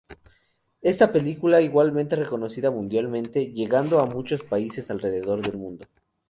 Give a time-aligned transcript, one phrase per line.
[0.81, 5.85] Está película fue igualmente reconocida mundialmente, llegando a muchos países alrededor del mundo.